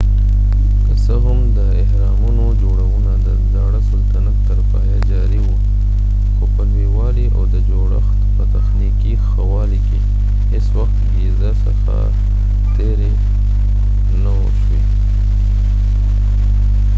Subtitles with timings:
[0.87, 5.57] که څه هم د اهرامونو جوړونه د زاړه سلطنت تر پایه جاري وه
[6.35, 9.99] خو په لویوالی او د جوړښت په تخنیکي ښه والی کې
[10.53, 11.97] هیڅوخت ګیزا څخه
[12.75, 13.11] تېری
[14.23, 14.81] نه و شوی